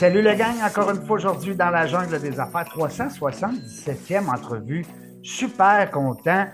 [0.00, 4.86] Salut le gang, encore une fois aujourd'hui dans la jungle des affaires, 377e entrevue.
[5.22, 6.46] Super content.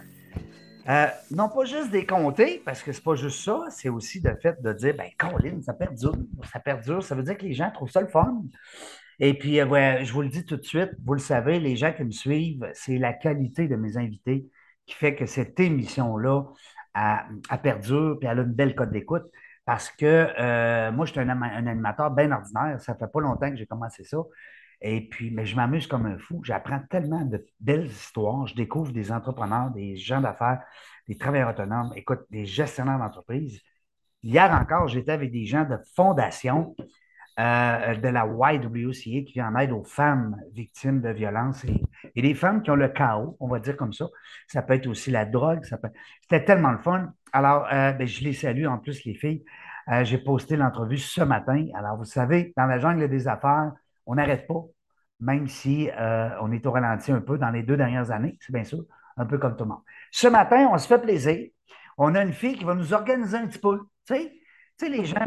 [0.89, 4.35] Euh, non pas juste des compter, parce que c'est pas juste ça, c'est aussi le
[4.35, 6.17] fait de dire, ben, Colin, ça perdure,
[6.53, 8.43] ça perdure, ça veut dire que les gens trouvent ça le fun.
[9.21, 11.93] Et puis, euh, je vous le dis tout de suite, vous le savez, les gens
[11.93, 14.49] qui me suivent, c'est la qualité de mes invités
[14.87, 16.43] qui fait que cette émission-là
[16.95, 19.31] a, a perdure, puis elle a une belle cote d'écoute.
[19.67, 22.81] Parce que euh, moi, je suis un, animateur bien ordinaire.
[22.81, 24.19] Ça fait pas longtemps que j'ai commencé ça.
[24.81, 26.41] Et puis, mais je m'amuse comme un fou.
[26.45, 28.47] J'apprends tellement de belles histoires.
[28.47, 30.63] Je découvre des entrepreneurs, des gens d'affaires,
[31.09, 33.61] des travailleurs autonomes, écoute, des gestionnaires d'entreprise.
[34.23, 36.77] Hier encore, j'étais avec des gens de fondation
[37.41, 41.83] euh, de la YWCA qui vient en aide aux femmes victimes de violences et,
[42.15, 44.07] et des femmes qui ont le chaos, on va dire comme ça.
[44.47, 45.65] Ça peut être aussi la drogue.
[46.23, 47.13] C'était tellement le fun.
[47.37, 49.45] Alors, euh, ben, je les salue en plus, les filles.
[49.93, 51.67] Euh, j'ai posté l'entrevue ce matin.
[51.75, 53.73] Alors, vous savez, dans la jungle des affaires,
[54.07, 54.65] on n'arrête pas,
[55.21, 58.55] même si euh, on est au ralenti un peu dans les deux dernières années, c'est
[58.55, 58.87] bien sûr,
[59.19, 59.83] un peu comme tout le monde.
[60.13, 61.51] Ce matin, on se fait plaisir.
[61.99, 63.81] On a une fille qui va nous organiser un petit peu.
[64.07, 64.33] Tu sais,
[64.79, 65.27] tu sais les gens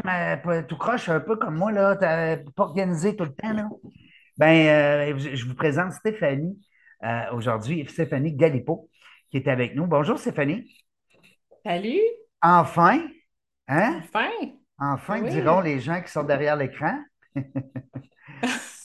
[0.66, 3.52] tout croche un peu comme moi, là, pas organisé tout le temps.
[3.52, 3.68] Là.
[4.36, 6.58] Ben, je vous présente Stéphanie
[7.32, 8.90] aujourd'hui, Stéphanie Galipo,
[9.30, 9.86] qui est avec nous.
[9.86, 10.66] Bonjour Stéphanie.
[11.64, 12.00] Salut,
[12.42, 13.08] Enfin,
[13.68, 14.02] hein?
[14.02, 14.30] enfin.
[14.78, 15.30] Enfin, Oui.
[15.30, 16.98] diront les gens qui sont derrière l'écran.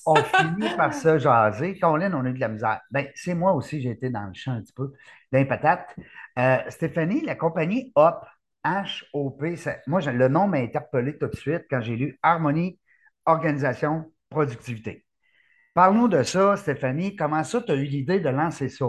[0.06, 1.80] On finit par se jaser.
[1.80, 2.82] Colin, on a eu de la misère.
[2.92, 4.94] Ben, c'est moi aussi, j'ai été dans le champ un petit peu,
[5.32, 5.96] dans les patates.
[6.38, 8.24] Euh, Stéphanie, la compagnie HOP,
[8.64, 9.56] H-O-P,
[9.88, 12.80] moi, le nom m'a interpellé tout de suite quand j'ai lu Harmonie,
[13.26, 15.06] Organisation, Productivité.
[15.74, 17.16] Parle-nous de ça, Stéphanie.
[17.16, 18.86] Comment ça, tu as eu l'idée de lancer ça?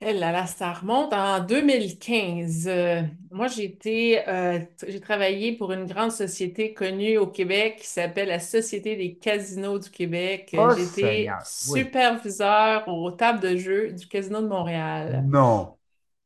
[0.00, 2.68] Eh là là, ça remonte en 2015.
[2.68, 7.86] Euh, moi, j'ai été, euh, j'ai travaillé pour une grande société connue au Québec qui
[7.88, 10.54] s'appelle la Société des casinos du Québec.
[10.56, 11.26] Oh, J'étais
[11.68, 11.80] oui.
[11.80, 15.24] superviseur aux tables de jeu du Casino de Montréal.
[15.26, 15.78] Non.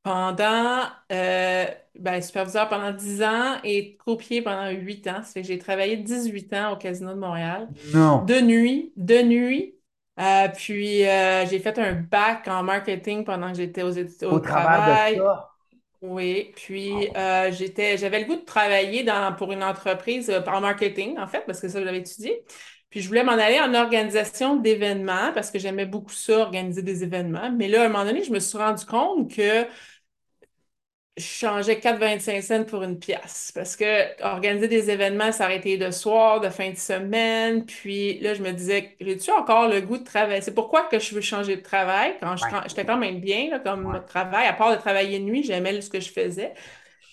[0.03, 5.23] Pendant, euh, ben, superviseur pendant 10 ans et croupier pendant 8 ans.
[5.23, 7.69] Ça fait que j'ai travaillé 18 ans au Casino de Montréal.
[7.95, 8.27] Non.
[8.27, 9.75] De nuit, de nuit.
[10.21, 14.39] Euh, puis euh, j'ai fait un bac en marketing pendant que j'étais aux études Au
[14.39, 15.17] au travers de travail.
[15.17, 15.51] ça,
[16.03, 20.61] Oui, puis euh, j'étais, j'avais le goût de travailler dans, pour une entreprise euh, en
[20.61, 22.45] marketing, en fait, parce que ça, je l'avais étudié.
[22.91, 27.05] Puis je voulais m'en aller en organisation d'événements parce que j'aimais beaucoup ça, organiser des
[27.05, 27.51] événements.
[27.53, 29.67] Mais là, à un moment donné, je me suis rendu compte que
[31.19, 33.85] je changeais 4,25 cents pour une pièce parce que
[34.25, 37.67] organiser des événements, ça aurait été de soir, de fin de semaine.
[37.67, 40.41] Puis là, je me disais, j'ai-tu encore le goût de travailler?
[40.41, 42.51] C'est pourquoi que je veux changer de travail quand je- Ouais.
[42.51, 44.01] quand- j'étais quand même bien là, comme Ouais.
[44.07, 46.55] travail, à part de travailler de nuit, j'aimais ce que je faisais.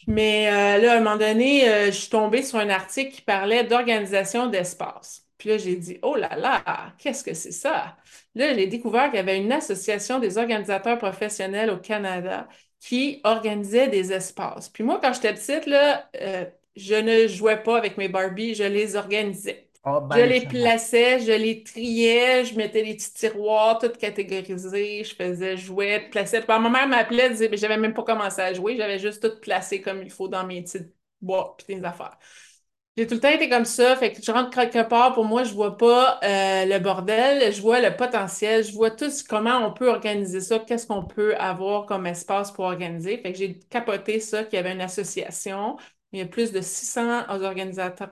[0.07, 3.21] Mais euh, là, à un moment donné, euh, je suis tombée sur un article qui
[3.21, 5.25] parlait d'organisation d'espace.
[5.37, 6.63] Puis là, j'ai dit, oh là là,
[6.97, 7.97] qu'est-ce que c'est ça?
[8.35, 12.47] Là, j'ai découvert qu'il y avait une association des organisateurs professionnels au Canada
[12.79, 14.69] qui organisait des espaces.
[14.69, 16.45] Puis moi, quand j'étais petite, là, euh,
[16.75, 19.67] je ne jouais pas avec mes Barbies, je les organisais.
[19.83, 23.89] Ah, Je ben, les ça- plaçais, je les triais, je mettais des petits tiroirs, tout
[23.89, 26.39] catégorisés, je faisais jouets, plaçais.
[26.41, 29.39] Puis ma mère m'appelait, disait, mais j'avais même pas commencé à jouer, j'avais juste tout
[29.39, 30.79] placé comme il faut dans mes petits
[31.21, 32.17] boîtes puis des affaires.
[32.99, 35.43] J'ai tout le temps été comme ça, fait que je rentre quelque part, pour moi,
[35.45, 39.71] je vois pas euh, le bordel, je vois le potentiel, je vois tout comment on
[39.73, 43.17] peut organiser ça, qu'est-ce qu'on peut avoir comme espace pour organiser.
[43.21, 45.77] Fait que j'ai capoté ça, qu'il y avait une association.
[46.11, 48.09] Il y a plus de 600 organisateurs,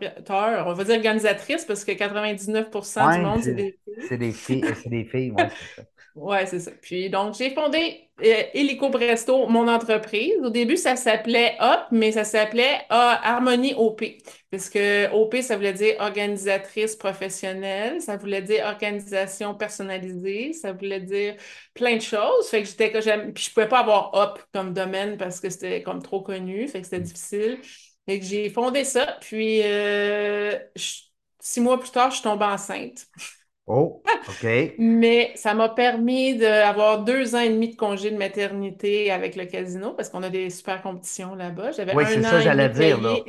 [0.68, 4.76] on va dire organisatrices, parce que 99% du Ouais, monde, c'est des c'est des filles,
[4.76, 5.84] c'est des filles, ouais, c'est ça.
[6.18, 6.72] Ouais, c'est ça.
[6.82, 10.34] Puis donc, j'ai fondé euh, Illico Presto, mon entreprise.
[10.44, 14.04] Au début, ça s'appelait HOP, mais ça s'appelait Harmonie OP.
[14.50, 21.02] Parce que OP, ça voulait dire organisatrice professionnelle, ça voulait dire organisation personnalisée, ça voulait
[21.02, 21.36] dire
[21.76, 22.48] plein de choses.
[22.50, 23.32] Fait que j'étais que j'aime.
[23.34, 26.80] Puis je pouvais pas avoir HOP comme domaine parce que c'était comme trop connu, fait
[26.82, 27.60] que c'était difficile.
[28.10, 29.18] Fait que j'ai fondé ça.
[29.22, 30.58] Puis euh,
[31.40, 33.06] six mois plus tard, je suis tombée enceinte.
[33.68, 34.46] Oh, OK.
[34.80, 39.46] Mais ça m'a permis d'avoir deux ans et demi de congé de maternité avec le
[39.46, 41.72] casino parce qu'on a des super compétitions là-bas.
[41.72, 43.26] J'avais Oui, un c'est ça, j'allais dire, là.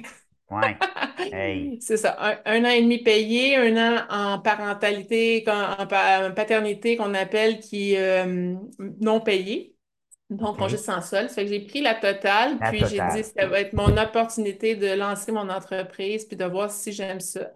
[0.50, 0.79] Ouais.
[1.32, 1.79] Hey.
[1.81, 6.31] C'est ça, un, un an et demi payé, un an en parentalité, en, en pa-
[6.32, 8.55] paternité qu'on appelle qui euh,
[9.00, 9.76] non payé.
[10.31, 10.61] Donc, OK.
[10.61, 11.29] congé sans solde.
[11.31, 13.96] Ça fait que j'ai pris la totale, La puis j'ai dit ça va être mon
[13.99, 17.52] opportunité de lancer mon entreprise, puis de voir si j'aime ça.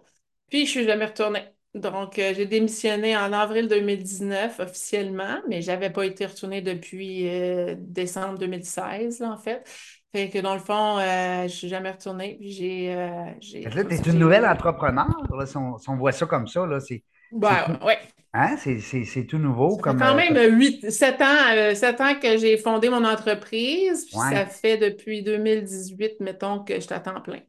[0.49, 1.43] Puis, je suis jamais retournée.
[1.73, 7.75] Donc, euh, j'ai démissionné en avril 2019 officiellement, mais j'avais pas été retournée depuis euh,
[7.79, 9.63] décembre 2016, là, en fait.
[10.11, 12.37] Fait que dans le fond, euh, je suis jamais retournée.
[12.41, 16.11] J'ai, euh, j'ai, Là, tu es une nouvelle entrepreneur, là, si on, si on voit
[16.11, 17.03] ça comme ça, là, c'est
[17.41, 17.99] c'est Ben, tout, ouais.
[18.33, 19.97] hein, c'est c'est- c'est tout nouveau Ça fait comme...
[19.97, 24.19] quand euh, même 8, 7 ans, euh, sept ans que j'ai fondé mon entreprise, puis
[24.19, 24.21] ouais.
[24.21, 27.41] ça fait depuis 2018, mettons, que je suis à temps plein.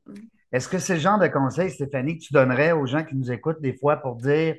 [0.55, 3.61] Est-ce que c'est le genre de conseil, Stéphanie, tu donnerais aux gens qui nous écoutent
[3.61, 4.55] des fois pour dire,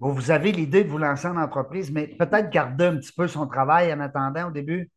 [0.00, 3.46] vous avez l'idée de vous lancer en entreprise, mais peut-être garder un petit peu son
[3.46, 4.90] travail en attendant au début?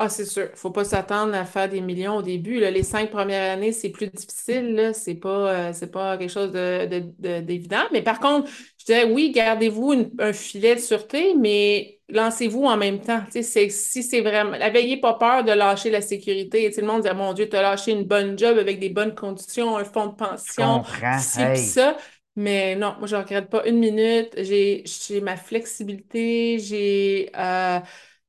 [0.00, 0.48] Ah, c'est sûr.
[0.54, 2.60] Faut pas s'attendre à faire des millions au début.
[2.60, 2.70] là.
[2.70, 4.74] Les cinq premières années, c'est plus difficile.
[4.76, 4.92] Là.
[4.92, 7.82] C'est pas, euh, c'est pas quelque chose de, de- de- d'évident.
[7.92, 8.48] Mais par contre,
[8.78, 13.22] je dirais oui, gardez-vous une- un filet de sûreté, mais lancez-vous en même temps.
[13.32, 14.52] C'est, si c'est vraiment.
[14.56, 16.70] N'ayez pas peur de lâcher la sécurité.
[16.70, 18.90] Sais, le monde dit, Ah, mon Dieu, tu as lâché une bonne job avec des
[18.90, 20.80] bonnes conditions, un fonds de pension,
[21.10, 21.96] ci, Hey, ça.
[22.36, 24.32] Mais non, moi, je ne regrette pas une minute.
[24.38, 26.58] J'ai, j'ai ma flexibilité.
[26.60, 27.80] J'ai, euh,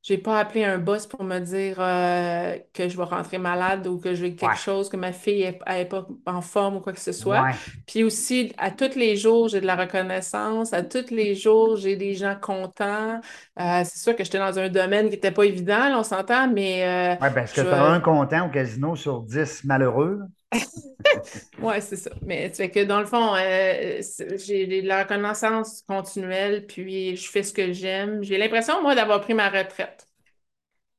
[0.10, 4.00] j'ai pas appelé un boss pour me dire euh, que je vais rentrer malade ou
[4.00, 7.00] que j'ai ouais, quelque chose, que ma fille n'est pas en forme ou quoi que
[7.00, 7.44] ce soit.
[7.44, 7.52] ouais.
[7.86, 10.74] Puis aussi, à tous les jours, j'ai de la reconnaissance.
[10.74, 13.22] À tous les jours, j'ai des gens contents.
[13.60, 16.48] Euh, c'est sûr que j'étais dans un domaine qui n'était pas évident, là, on s'entend,
[16.52, 20.22] mais euh, Ouais, parce que tu as un content au casino sur 10 malheureux.
[21.58, 22.12] Ouais, c'est ça.
[22.22, 27.30] Mais fait que dans le fond, euh, c'est- j'ai de la reconnaissance continuelle, puis je
[27.30, 28.24] fais ce que j'aime.
[28.24, 30.08] J'ai l'impression, moi, d'avoir pris ma retraite.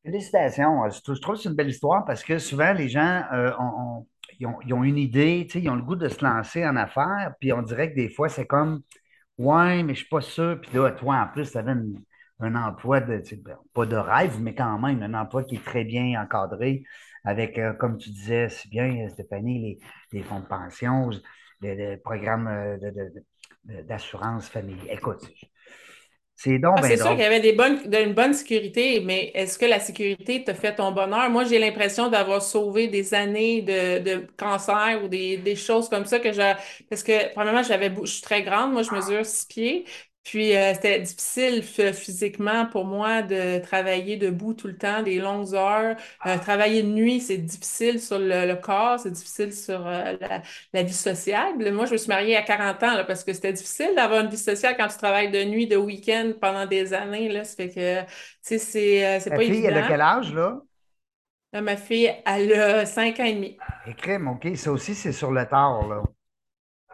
[0.04, 0.84] Félicitations.
[0.84, 4.06] Euh, Je trouve que c'est une belle histoire parce que souvent, les gens euh, ont,
[4.38, 7.62] ils ont, une idée, ils ont le goût de se lancer en affaires, puis on
[7.62, 8.82] dirait que des fois, c'est comme,
[9.38, 10.60] ouais, mais je suis pas sûr.
[10.62, 11.74] Puis là, toi, en plus, tu avais
[12.40, 15.84] un emploi de, ben, pas de rêve, mais quand même, un emploi qui est très
[15.84, 16.84] bien encadré
[17.24, 19.78] avec, euh, comme tu disais si bien, Stéphanie,
[20.12, 21.10] les, les fonds de pension,
[21.60, 22.78] les, les programmes euh,
[23.84, 24.88] d'assurance familiale.
[24.90, 25.22] Écoute,
[26.36, 29.00] c'est donc Ah, bien c'est sûr qu'il y avait des bonnes, de- une bonne sécurité,
[29.00, 31.28] mais est-ce que la sécurité te fait ton bonheur?
[31.28, 36.04] Moi, j'ai l'impression d'avoir sauvé des années de, de cancer ou des, des choses comme
[36.06, 36.52] ça que j'ai.
[36.88, 39.84] Parce que, premièrement, j'avais, je suis très grande, moi, je mesure six pieds.
[40.22, 41.62] Puis, euh, c'était difficile
[41.94, 45.96] physiquement pour moi de travailler debout tout le temps, des longues heures.
[46.26, 50.42] Euh, travailler de nuit, c'est difficile sur le, le corps, c'est difficile sur euh, la,
[50.74, 51.54] la vie sociale.
[51.72, 54.30] Moi, je me suis mariée à 40 ans là, parce que c'était difficile d'avoir une
[54.30, 57.28] vie sociale quand tu travailles de nuit, de week-end pendant des années.
[57.30, 57.44] Là.
[57.44, 58.08] Ça fait que, tu
[58.42, 60.60] sais, c'est c'est Ta pas fille, elle a quel âge, là?
[61.52, 63.56] Là, ma fille, elle a 5 ans et demi.
[63.84, 66.02] Écrime, OK, ça aussi, c'est sur le tard, là.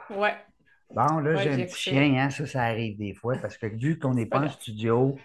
[0.09, 0.46] Ouais,
[0.95, 3.67] Bon, là, ouais, j'ai un petit chien, hein, ça, ça arrive des fois, parce que
[3.67, 5.17] vu qu'on n'est pas en studio,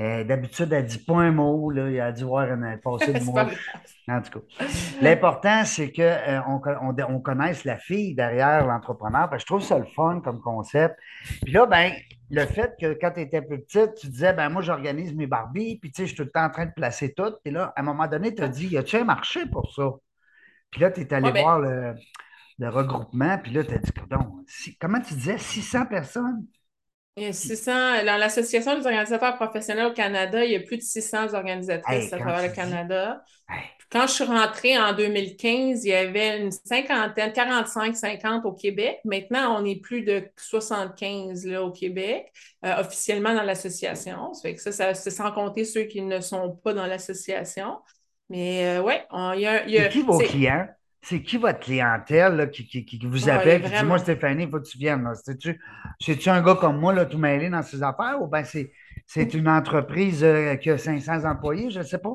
[0.00, 3.12] euh, d'habitude, elle ne dit pas un mot, là, il a dû voir une passé
[3.12, 3.44] de C'est moi.
[3.44, 3.58] pas grave.
[4.08, 4.46] En tout cas,
[5.00, 6.02] l'important, c'est qu'on
[6.48, 6.60] on,
[6.90, 10.40] on, on connaisse la fille derrière l'entrepreneur, parce que je trouve ça le fun comme
[10.40, 10.96] concept.
[11.44, 11.92] Puis là, ben,
[12.30, 15.78] le fait que quand tu étais plus petite, tu disais, ben moi, j'organise mes Barbies,
[15.78, 17.32] puis tu sais, je suis tout le temps en train de placer tout.
[17.44, 19.90] Puis là, à un moment donné, tu as dit, y a-tu un marché pour ça?
[20.70, 21.94] Puis là, tu es allé Ouais, ben, voir le,
[22.58, 23.92] le regroupement, puis là, tu as dit,
[24.46, 26.46] si- comment tu disais, 600 personnes?
[27.16, 30.78] il y a 600, dans l'Association des organisateurs professionnels au Canada, il y a plus
[30.78, 33.22] de 600 organisatrices Hey, à travers le Canada.
[33.48, 39.00] hey, Quand je suis rentrée en 2015, il y avait une cinquantaine, 45-50 au Québec.
[39.04, 42.32] Maintenant, on est plus de 75 là, au Québec,
[42.66, 44.34] euh, officiellement dans l'association.
[44.34, 47.78] Ça fait que ça, ça- c'est sans compter ceux qui ne sont pas dans l'association.
[48.30, 49.06] Mais euh, ouais,
[49.36, 50.68] il y a, y a- qui vos clients?
[51.06, 53.60] C'est qui votre clientèle là, qui, qui, qui vous appelle?
[53.60, 55.06] Et qui dit, moi, Stéphanie, il faut que tu viennes.
[55.22, 55.60] C'est-tu,
[55.98, 58.72] c'est-tu un gars comme moi, là, tout mêlé dans ses affaires, ou bien c'est,
[59.06, 62.14] c'est une entreprise euh, qui a 500 employés, je ne sais pas?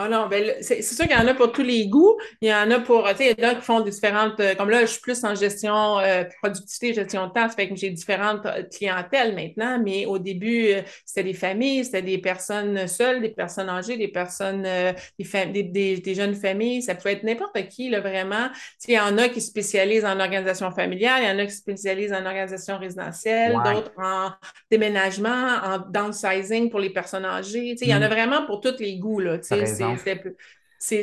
[0.00, 2.16] Ah non, ben, c'est sûr qu'il y en a pour tous les goûts.
[2.40, 4.54] Il y en a pour, tu sais, il y en a qui font différentes, euh,
[4.54, 7.74] comme là, je suis plus en gestion, euh, productivité, gestion de temps, ça fait que
[7.74, 12.86] j'ai différentes euh, clientèles maintenant, mais au début, euh, c'était des familles, c'était des personnes
[12.86, 17.08] seules, des personnes âgées, des personnes, euh, des, des, des- des jeunes familles, ça peut
[17.08, 18.50] être n'importe qui, là, vraiment.
[18.50, 21.46] Tu sais, il y en a qui spécialisent en organisation familiale, il y en a
[21.46, 24.30] qui spécialisent en organisation résidentielle, d'autres en
[24.70, 25.28] déménagement,
[25.64, 27.72] en downsizing pour les personnes âgées.
[27.72, 29.38] Tu sais, il y en a Hmm, vraiment pour tous les goûts, là.
[29.38, 29.74] Tu sais.
[29.96, 30.36] C'est peu-
[30.78, 31.02] c'est-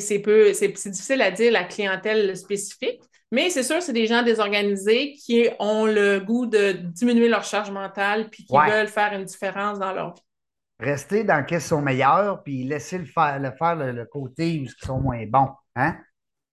[0.89, 3.01] difficile à dire la clientèle spécifique,
[3.31, 7.71] Mais c'est sûr, c'est des gens désorganisés qui ont le goût de diminuer leur charge
[7.71, 8.69] mentale puis qui Ouais.
[8.69, 10.21] veulent faire une différence dans leur vie.
[10.79, 14.43] Rester dans ce qu'ils sont meilleurs, puis laisser le faire le, faire le, le côté
[14.59, 15.49] où ils sont moins bons.
[15.75, 15.97] Hein?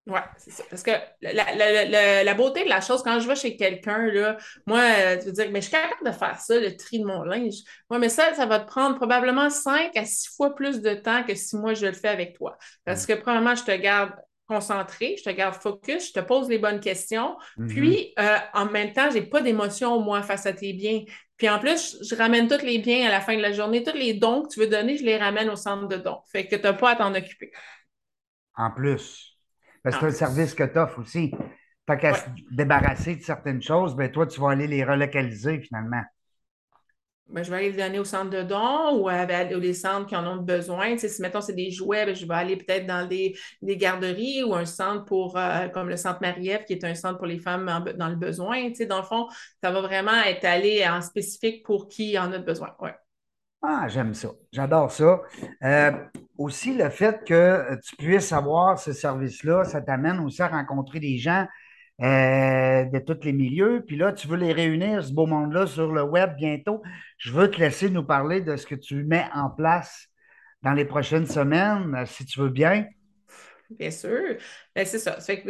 [0.04, 0.64] Ouais, c'est ça.
[0.68, 0.90] Parce que
[1.20, 4.80] la, la- la- la- beauté de la chose, quand je vais chez quelqu'un, là, moi,
[4.80, 7.22] euh, tu veux dire, mais je suis capable de faire ça, le tri de mon
[7.22, 7.54] linge.
[7.88, 11.22] Ouais, mais ça, ça va te prendre probablement 5 à 6 fois plus de temps
[11.22, 12.58] que si moi je le fais avec toi.
[12.84, 14.12] Parce que, premièrement, je te garde
[14.48, 17.36] concentré, je te garde focus, je te pose les bonnes questions.
[17.56, 17.68] Mhm.
[17.68, 21.02] Puis, euh, en même temps, j'ai pas d'émotion, moi, face à tes biens.
[21.36, 23.84] Puis, en plus, je, je ramène tous les biens à la fin de la journée.
[23.84, 26.18] Tous les dons que tu veux donner, je les ramène au centre de dons.
[26.32, 27.52] Fait que tu n'as pas à t'en occuper.
[28.56, 29.31] En plus.
[29.82, 31.32] Parce que c'est En un service que tu offres aussi.
[31.86, 32.22] Fait qu'à Ouais.
[32.22, 36.02] se débarrasser de certaines choses, ben toi, tu vas aller les relocaliser finalement.
[37.28, 39.24] Ben, je vais aller les donner au centre de dons ou à,
[39.56, 40.92] ou les centres qui en ont besoin.
[40.92, 43.76] Tu sais, si, mettons, c'est des jouets, ben, je vais aller peut-être dans des, des
[43.78, 47.26] garderies ou un centre pour, euh, comme le centre Marie-Ève, qui est un centre pour
[47.26, 48.68] les femmes en dans le besoin.
[48.68, 49.28] Tu sais, dans le fond,
[49.62, 52.74] ça va vraiment être allé en spécifique pour qui en a besoin.
[52.80, 52.94] Ouais.
[53.62, 54.28] Ah, j'aime ça.
[54.52, 55.22] J'adore ça.
[55.62, 55.92] Euh,
[56.36, 61.18] aussi, le fait que tu puisses avoir ce service-là, ça t'amène aussi à rencontrer des
[61.18, 61.46] gens
[62.02, 63.84] euh, de tous les milieux.
[63.86, 66.82] Puis là, tu veux les réunir, ce beau monde-là, sur le web bientôt.
[67.18, 70.08] Je veux te laisser nous parler de ce que tu mets en place
[70.62, 72.86] dans les prochaines semaines, si tu veux bien.
[73.78, 74.36] Bien sûr.
[74.74, 75.20] Ben, c'est ça.
[75.20, 75.42] Ça fait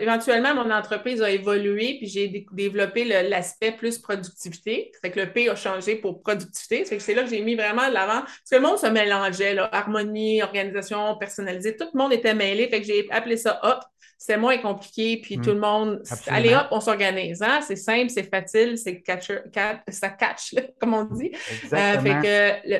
[0.00, 4.90] éventuellement, mon entreprise a évolué, puis j'ai dé- développé l'aspect plus productivité.
[4.94, 6.84] Ça fait que le P a changé pour productivité.
[6.84, 8.20] Ça fait que c'est là que j'ai mis vraiment de l'avant.
[8.22, 11.76] Parce que le monde se mélangeait, là, harmonie, organisation, personnalisée.
[11.76, 12.68] Tout le monde était mêlé.
[12.68, 13.80] Fait que j'ai appelé ça hop.
[14.18, 15.42] C'était moins compliqué, puis Mm.
[15.42, 17.42] tout le monde, allez hop, on s'organise.
[17.42, 17.60] Hein?
[17.66, 21.32] C'est simple, c'est facile, c'est catcher, cat- ça catch, là, comme on dit.
[21.34, 22.22] Euh, Exactement.
[22.22, 22.78] fait que le,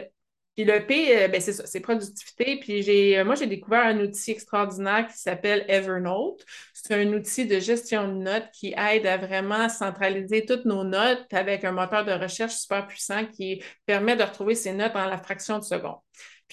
[0.55, 2.59] puis le P, euh, ben, c'est ça, c'est productivité.
[2.61, 6.45] Puis j'ai, euh, moi, j'ai découvert un outil extraordinaire qui s'appelle Evernote.
[6.75, 11.27] C'est un outil de gestion de notes qui aide à vraiment centraliser toutes nos notes
[11.33, 15.19] avec un moteur de recherche super puissant qui permet de retrouver ces notes en la
[15.19, 15.99] fraction de seconde.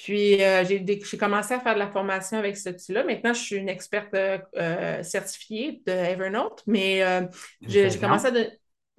[0.03, 3.03] Puis euh, j'ai, commencé à faire de la formation avec cet outil-là.
[3.03, 7.24] Maintenant, je suis une experte euh, certifiée de Evernote, mais euh,
[7.62, 8.50] j'ai, j'ai commencé à donner.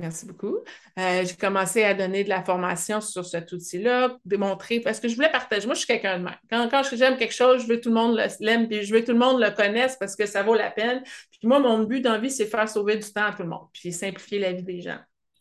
[0.00, 0.56] Merci beaucoup.
[0.98, 5.14] Euh, j'ai commencé à donner de la formation sur cet outil-là, démontrer, parce que je
[5.14, 5.66] voulais partager.
[5.66, 6.38] Moi, je suis quelqu'un de même.
[6.48, 9.00] Quand, quand j'aime quelque chose, je veux que tout le monde l'aime, puis je veux
[9.00, 11.02] que tout le monde le connaisse parce que ça vaut la peine.
[11.04, 13.50] Puis moi, mon but dans la vie, c'est faire sauver du temps à tout le
[13.50, 14.98] monde, puis simplifier la vie des gens.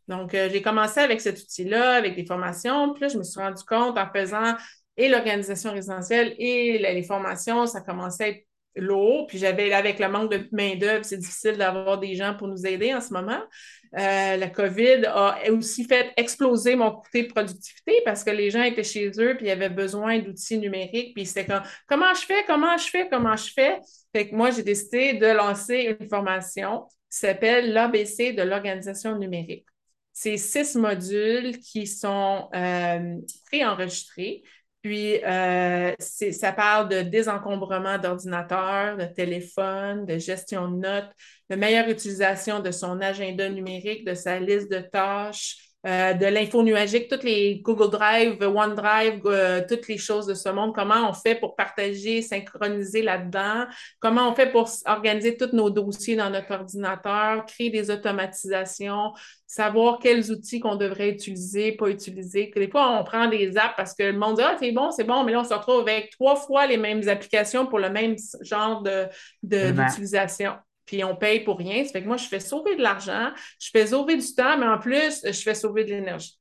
[0.09, 2.91] Donc, euh, j'ai commencé avec cet outil-là, avec des formations.
[2.91, 4.55] Puis là, je me suis rendu compte en faisant
[4.97, 8.45] et l'organisation résidentielle et les formations, ça commençait à être
[8.79, 9.27] lourd.
[9.27, 12.93] Puis j'avais, avec le manque de main-d'œuvre, c'est difficile d'avoir des gens pour nous aider
[12.93, 13.41] en ce moment.
[13.97, 18.83] Euh, la COVID a aussi fait exploser mon côté productivité parce que les gens étaient
[18.83, 21.15] chez eux puis ils avaient besoin d'outils numériques.
[21.15, 23.79] Puis c'était comme comment je fais, comment je fais, comment je fais.
[24.15, 29.65] Fait que moi, j'ai décidé de lancer une formation qui s'appelle l'ABC de l'organisation numérique.
[30.13, 34.43] C'est six modules qui sont euh, préenregistrés.
[34.81, 41.11] Puis, euh, ça parle de désencombrement d'ordinateurs, de téléphone, de gestion de notes,
[41.49, 46.61] de meilleure utilisation de son agenda numérique, de sa liste de tâches, euh, de l'info
[46.61, 51.13] nuagique, toutes les Google Drive, OneDrive, euh, toutes les choses de ce monde, comment on
[51.13, 53.65] fait pour partager, synchroniser là-dedans,
[53.99, 59.13] comment on fait pour organiser tous nos dossiers dans notre ordinateur, créer des automatisations,
[59.47, 62.51] savoir quels outils qu'on devrait utiliser, pas utiliser?
[62.55, 65.03] Des fois, on prend des apps parce que le monde dit Ah, c'est bon, c'est
[65.05, 68.15] bon, mais là, on se retrouve avec trois fois les mêmes applications pour le même
[68.41, 69.05] genre de,
[69.43, 70.53] de- d'utilisation.
[70.89, 71.85] Puis on paye pour rien.
[71.85, 73.29] Ça fait que moi, je fais sauver de l'argent,
[73.59, 76.39] je fais sauver du temps, mais en plus, je fais sauver de l'énergie.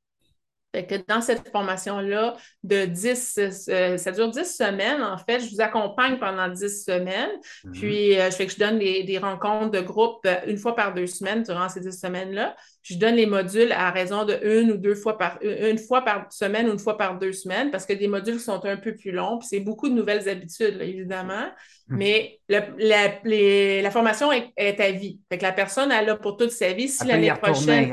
[0.73, 3.39] Fait que dans cette formation-là de 10,
[3.69, 5.39] euh, ça dure 10 semaines, en fait.
[5.39, 7.29] Je vous accompagne pendant 10 semaines.
[7.63, 7.71] Mhm.
[7.73, 10.75] Puis, euh, je fais que je donne des, des rencontres de groupe euh, une fois
[10.75, 12.55] par deux semaines durant ces 10 semaines-là.
[12.81, 16.31] Je donne les modules à raison de une ou deux fois par, une fois par
[16.31, 19.11] semaine ou une fois par deux semaines parce que des modules sont un peu plus
[19.11, 19.37] longs.
[19.39, 21.45] Puis, c'est beaucoup de nouvelles habitudes, là, évidemment.
[21.89, 21.97] Mhm.
[21.97, 25.19] Mais le- la, les- la formation est, est à vie.
[25.31, 26.87] Fait que la personne, elle a pour toute sa vie.
[26.87, 27.89] Si l'année prochaine,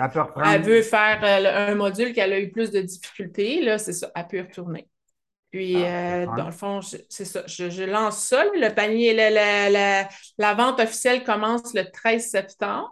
[0.54, 4.10] elle veut faire euh, un module qu'elle a eu plus de difficultés, là, c'est ça,
[4.14, 4.88] elle peut y retourner.
[5.50, 8.44] Puis, Ah, euh, dans le fond, c'est ça, je, je lance ça.
[8.54, 12.90] Le panier, la, la, la, la vente officielle commence le 13 septembre.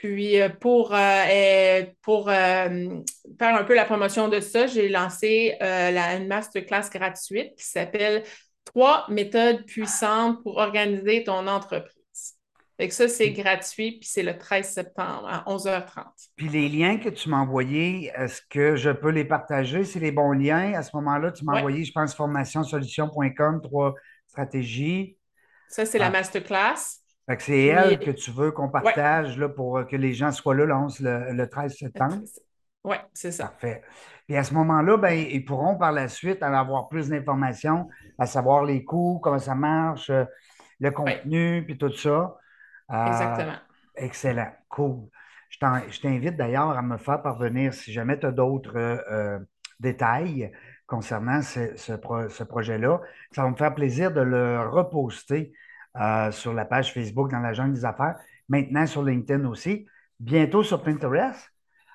[0.00, 3.00] Puis, euh, pour, euh, euh, pour euh,
[3.38, 7.64] faire un peu la promotion de ça, j'ai lancé euh, la, une masterclass gratuite qui
[7.66, 8.22] s'appelle
[8.64, 11.92] Trois méthodes puissantes pour organiser ton entreprise.
[12.78, 16.30] Fait que ça, c'est gratuit, puis c'est le 13 septembre à 11h30.
[16.36, 19.84] Puis les liens que tu m'as envoyés, est-ce que je peux les partager?
[19.84, 20.72] C'est les bons liens.
[20.74, 21.58] À ce moment-là, tu m'as Ouais.
[21.58, 23.94] envoyé, je pense, formationsolutions.com, trois
[24.28, 25.18] stratégies.
[25.68, 26.04] Ça, c'est Ah.
[26.04, 26.99] la masterclass.
[27.30, 30.52] Fait que c'est elle que tu veux qu'on partage là, pour que les gens soient
[30.52, 32.16] là le, le 13 septembre?
[32.82, 33.44] Oui, c'est ça.
[33.44, 33.82] Parfait.
[34.28, 38.64] Et à ce moment-là, ben, ils pourront par la suite avoir plus d'informations, à savoir
[38.64, 40.24] les coûts, comment ça marche, euh,
[40.80, 42.36] le contenu, puis tout ça.
[42.90, 43.58] Euh, Exactement.
[43.94, 44.50] Excellent.
[44.68, 45.06] Cool.
[45.50, 49.38] Je t'invite d'ailleurs à me faire parvenir, si jamais tu as d'autres euh,
[49.78, 50.50] détails
[50.88, 55.52] concernant ce, projet-là, ça va me faire plaisir de le reposter
[56.32, 58.16] sur la page Facebook dans la jungle des affaires,
[58.48, 59.86] maintenant sur LinkedIn aussi,
[60.18, 61.50] bientôt sur Pinterest.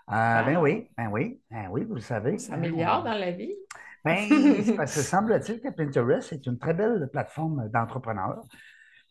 [0.08, 2.38] Ah, ben oui, ben oui, ben oui, vous le savez.
[2.38, 3.56] Ça améliore dans la vie.
[4.04, 4.28] Ben,
[4.78, 8.44] parce que semble-t-il que Pinterest est une très belle plateforme d'entrepreneurs.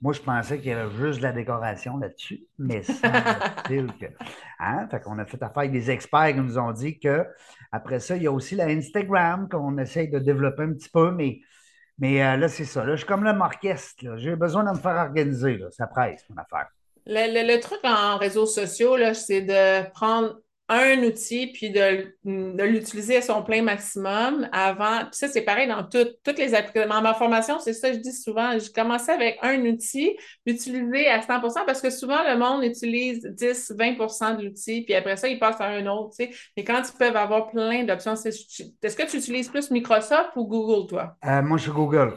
[0.00, 4.06] Moi, je pensais qu'il y avait juste de la décoration là-dessus, mais semble-t-il que.
[4.60, 4.86] Hein?
[4.88, 7.26] Fait qu'on a fait affaire avec des experts qui nous ont dit que
[7.72, 11.10] après ça, il y a aussi la Instagram qu'on essaye de développer un petit peu,
[11.10, 11.40] mais,
[11.98, 12.84] mais euh, là, c'est ça.
[12.84, 14.16] Là, je suis comme le orchestre.
[14.16, 15.58] J'ai besoin de me faire organiser.
[15.58, 15.66] Là.
[15.70, 16.68] Ça presse, mon affaire.
[17.06, 23.22] Le, le truc en réseaux sociaux, c'est de prendre un outil, puis de, l'utiliser à
[23.22, 25.00] son plein maximum avant.
[25.00, 26.88] Puis ça, c'est pareil dans toutes les applications.
[26.88, 28.58] Dans ma formation, c'est ça que je dis souvent.
[28.58, 30.16] Je commençais avec un outil,
[30.46, 35.28] l'utiliser à 100% parce que souvent, le monde utilise 10-20% de l'outil, puis après ça,
[35.28, 36.14] il passe à un autre.
[36.18, 36.28] Tu.
[36.56, 40.88] Mais quand ils peuvent avoir plein d'options, est-ce que tu utilises plus Microsoft ou Google,
[40.88, 41.16] toi?
[41.26, 42.14] Euh, moi, je suis Google.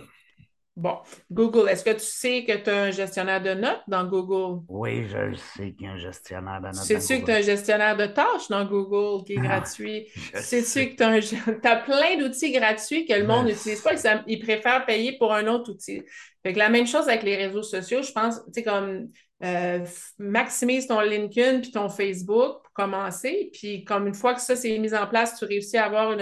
[0.77, 0.99] Bon,
[1.31, 4.63] Google, est-ce que tu sais que tu as un gestionnaire de notes dans Google?
[4.69, 6.75] Oui, je sais qu'il y a un gestionnaire de notes.
[6.75, 10.07] Sais-tu que tu as un gestionnaire de tâches dans Google qui est ah, gratuit?
[10.35, 13.93] Sais-tu que tu as, plein d'outils gratuits que le monde n'utilise pas
[14.27, 16.03] ils préfèrent payer pour un autre outil?
[16.47, 19.09] Fait que la même chose avec les réseaux sociaux, je pense, tu sais, comme
[19.43, 19.85] euh,
[20.17, 23.49] maximise ton LinkedIn puis ton Facebook pour commencer.
[23.51, 26.21] Puis comme une fois que ça s'est mis en place, tu réussis à avoir une,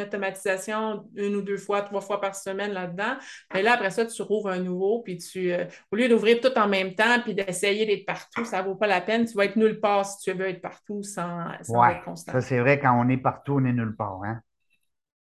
[0.00, 3.16] automatisation une ou deux fois, trois fois par semaine là-dedans.
[3.54, 6.52] Et là, après ça, tu rouvres un nouveau, puis tu, euh, au lieu d'ouvrir tout
[6.58, 9.24] en même temps puis d'essayer d'être partout, ça ne vaut pas la peine.
[9.24, 12.32] Tu vas être nulle part si tu veux être partout sans, être constant.
[12.32, 14.20] Ça, c'est vrai, quand on est partout, on est nulle part.
[14.24, 14.42] Hein?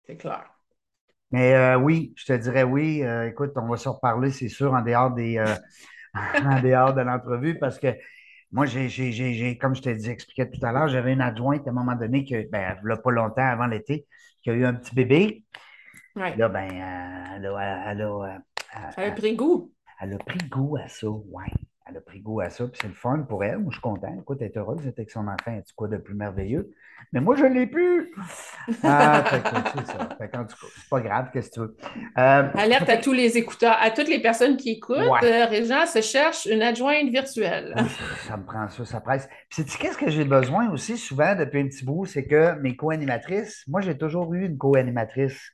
[0.06, 0.51] C'est clair.
[1.32, 3.02] Mais euh, oui, je te dirais oui.
[3.26, 5.38] écoute, on va se reparler, c'est sûr, en dehors des,
[6.14, 7.88] en dehors de l'entrevue parce que
[8.52, 11.72] moi, j'ai, comme je t'ai dit, expliqué tout à l'heure, j'avais une adjointe à un
[11.72, 14.06] moment donné, que, ben, il pas longtemps avant l'été,
[14.42, 15.44] qui a eu un petit bébé.
[16.14, 18.42] Là, ben, euh, elle, a, elle, a,
[18.98, 19.72] elle, a, pris goût.
[20.00, 21.46] Elle a pris goût à ça, oui
[21.92, 23.58] elle a pris goût à ça, puis c'est le fun pour elle.
[23.58, 24.14] Moi, je suis content.
[24.18, 26.72] Écoute, elle est heureuse d'être avec son enfant, un quoi de plus merveilleux.
[27.12, 28.14] Mais moi, je ne l'ai plus.
[28.84, 30.08] Ah, c'est ça.
[30.18, 31.76] Fait c'est pas grave, qu'est-ce que tu veux.
[32.18, 34.98] Euh, Alerte à tous les écouteurs, à toutes les personnes qui écoutent.
[34.98, 35.50] Ouais.
[35.52, 37.74] Euh, se cherche une adjointe virtuelle.
[38.26, 39.28] Ça me prend ça, ça presse.
[39.50, 42.06] Puis, qu'est-ce que j'ai besoin aussi souvent depuis un petit bout?
[42.06, 45.52] C'est que mes co-animatrices, moi, j'ai toujours eu une co-animatrice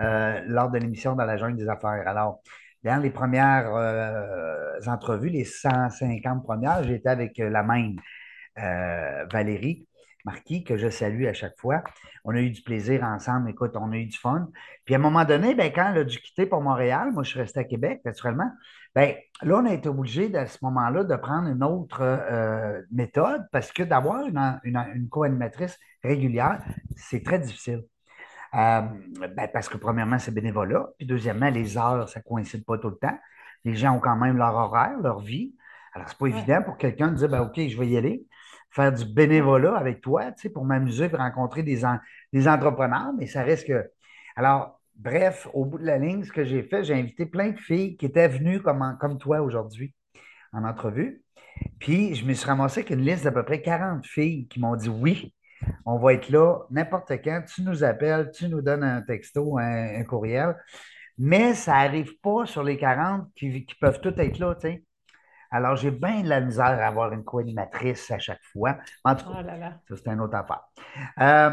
[0.00, 2.02] euh, lors de l'émission dans la jungle des affaires.
[2.06, 2.42] Alors,
[2.84, 7.96] dans les premières euh, entrevues, les 150 premières, j'étais avec la même
[8.58, 9.86] euh, Valérie
[10.24, 11.82] Marquis, que je salue à chaque fois.
[12.24, 13.50] On a eu du plaisir ensemble.
[13.50, 14.48] Écoute, on a eu du fun.
[14.84, 17.30] Puis à un moment donné, ben, quand elle a dû quitter pour Montréal, moi, je
[17.30, 18.50] suis resté à Québec, naturellement.
[18.94, 23.42] Ben, là, on a été obligé, à ce moment-là, de prendre une autre euh, méthode
[23.50, 26.62] parce que d'avoir une, une co-animatrice régulière,
[26.96, 27.82] c'est très difficile.
[28.54, 28.82] Euh,
[29.18, 30.88] ben, parce que premièrement, c'est bénévolat.
[30.98, 33.18] Puis deuxièmement, les heures, ça ne coïncide pas tout le temps.
[33.64, 35.54] Les gens ont quand même leur horaire, leur vie.
[35.94, 38.26] Alors, c'est pas évident pour quelqu'un de dire ben, OK, je vais y aller,
[38.70, 41.82] faire du bénévolat avec toi, tu sais, pour m'amuser et rencontrer des,
[42.32, 43.90] des entrepreneurs, mais ça reste que.
[44.36, 47.58] Alors, bref, au bout de la ligne, ce que j'ai fait, j'ai invité plein de
[47.58, 49.94] filles qui étaient venues comme, comme toi aujourd'hui
[50.52, 51.22] en entrevue.
[51.78, 54.76] Puis, je me suis ramassé avec une liste d'à peu près 40 filles qui m'ont
[54.76, 55.34] dit oui.
[55.84, 57.42] On va être là n'importe quand.
[57.46, 60.56] Tu nous appelles, tu nous donnes un texto, un, courriel.
[61.18, 64.84] Mais ça n'arrive pas sur les 40 qui, peuvent toutes être là, tu sais.
[65.50, 68.78] Alors, j'ai bien de la misère à avoir une co-animatrice à chaque fois.
[69.04, 70.62] En tout cas, oh ça, c'est une autre affaire.
[71.20, 71.50] Euh,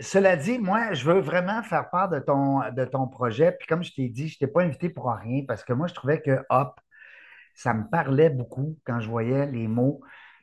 [0.00, 3.50] cela dit, moi, je veux vraiment faire part de ton, de ton projet.
[3.58, 5.88] Puis comme je t'ai dit, je ne t'ai pas invité pour rien parce que moi,
[5.88, 6.78] je trouvais que Hop,
[7.54, 10.00] ça me parlait beaucoup quand je voyais les mots.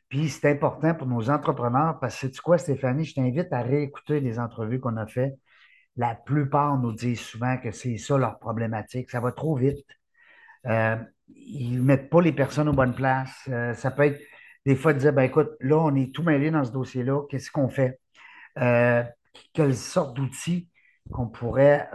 [0.09, 4.19] Puis c'est important pour nos entrepreneurs parce que tu quoi, Stéphanie, je t'invite à réécouter
[4.19, 5.37] les entrevues qu'on a faites.
[5.97, 9.11] La plupart nous disent souvent que c'est ça leur problématique.
[9.11, 9.85] Ça va trop vite.
[10.65, 10.95] Euh,
[11.27, 13.47] ils ne mettent pas les personnes aux bonnes places.
[13.49, 14.19] Euh, ça peut être
[14.65, 17.23] des fois de dire ben, écoute, là, on est tout mêlé dans ce dossier-là.
[17.29, 17.99] Qu'est-ce qu'on fait?
[18.57, 19.03] Euh,
[19.53, 20.69] quelle sorte d'outils
[21.11, 21.87] qu'on pourrait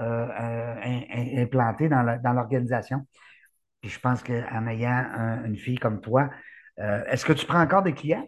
[1.37, 3.07] implanter dans l'organisation?
[3.81, 6.31] Puis je pense qu'en ayant une fille comme toi,
[6.81, 8.27] euh, est-ce que tu prends encore des clients?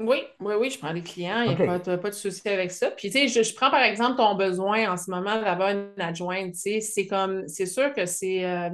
[0.00, 1.42] Oui, oui, oui, je prends des clients.
[1.42, 2.90] Il n'y a pas, de souci avec ça.
[2.90, 6.54] Puis, tu sais, je, prends par exemple ton besoin en ce moment d'avoir une adjointe.
[6.54, 8.70] Tu sais, c'est comme, c'est sûr que c'est, euh,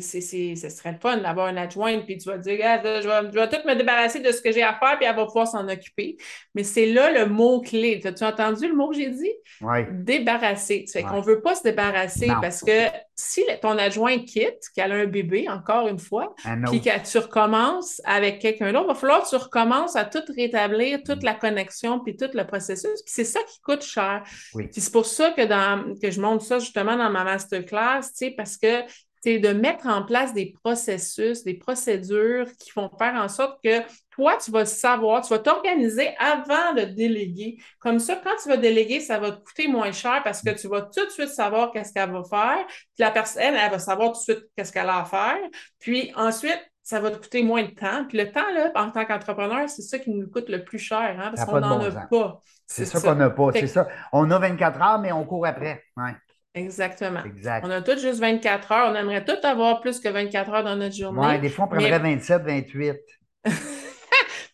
[0.00, 3.08] c'est, c'est, ce serait le fun d'avoir une adjointe, puis tu vas dire, Regarde, je,
[3.08, 5.24] vais, je vais tout me débarrasser de ce que j'ai à faire, puis elle va
[5.26, 6.16] pouvoir s'en occuper.
[6.54, 8.00] Mais c'est là le mot-clé.
[8.04, 9.32] As-tu entendu le mot que j'ai dit?
[9.60, 9.78] Oui.
[9.90, 10.84] Débarrasser.
[10.86, 11.10] Ça fait Ouais.
[11.10, 12.40] qu'on ne veut pas se débarrasser Non.
[12.40, 12.72] parce que
[13.16, 17.18] si ton adjoint quitte, qu'elle a un bébé, encore une fois, Un puis que tu
[17.18, 21.34] recommences avec quelqu'un d'autre, il va falloir que tu recommences à tout rétablir, toute la
[21.34, 23.02] connexion, puis tout le processus.
[23.04, 24.24] Puis c'est ça qui coûte cher.
[24.54, 24.66] Oui.
[24.68, 28.08] Puis c'est pour ça que, dans, que je montre ça justement dans ma masterclass, tu
[28.14, 28.82] sais, parce que
[29.24, 33.80] c'est de mettre en place des processus, des procédures qui vont faire en sorte que
[34.10, 37.56] toi, tu vas savoir, tu vas t'organiser avant de déléguer.
[37.78, 40.68] Comme ça, quand tu vas déléguer, ça va te coûter moins cher parce que tu
[40.68, 42.66] vas tout de suite savoir qu'est-ce qu'elle va faire.
[42.66, 45.38] Puis la personne, elle, elle va savoir tout de suite qu'est-ce qu'elle a à faire.
[45.78, 48.04] Puis ensuite, ça va te coûter moins de temps.
[48.06, 51.16] Puis le temps, là, en tant qu'entrepreneur, c'est ça qui nous coûte le plus cher,
[51.18, 52.40] hein, parce qu'on n'en bon a pas.
[52.66, 53.52] C'est ça qu'on n'a pas.
[53.54, 53.88] C'est ça.
[54.12, 55.82] On a 24 heures, mais on court après.
[55.96, 56.10] Oui,
[56.54, 57.24] Exactement.
[57.24, 57.66] exact.
[57.66, 58.90] On a tous juste 24 heures.
[58.92, 61.18] On aimerait tous avoir plus que 24 heures dans notre journée.
[61.20, 62.96] Ouais, des fois, on prendrait 27, 28.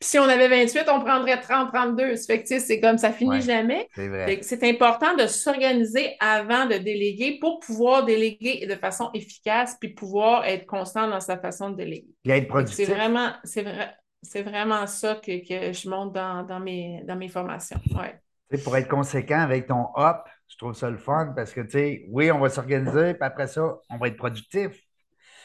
[0.01, 2.17] Puis si on avait 28, on prendrait 30, 32.
[2.17, 3.41] Ça fait que, c'est comme ça finit Ouais.
[3.43, 3.87] jamais.
[3.95, 4.39] C'est vrai.
[4.41, 10.47] C'est important de s'organiser avant de déléguer pour pouvoir déléguer de façon efficace puis pouvoir
[10.47, 12.09] être constant dans sa façon de déléguer.
[12.23, 12.87] Puis être productif.
[12.87, 17.17] C'est vraiment, c'est vrai, c'est vraiment ça que, que je montre dans, dans, mes, dans
[17.17, 17.81] mes formations.
[17.95, 18.59] Ouais.
[18.65, 22.05] Pour être conséquent avec ton hop, je trouve ça le fun parce que, tu sais,
[22.11, 24.73] oui, on va s'organiser, puis après ça, on va être productif.